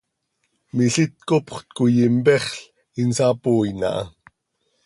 [0.75, 2.59] Milít copxöt coi mpexl,
[3.01, 4.03] insapooin aha.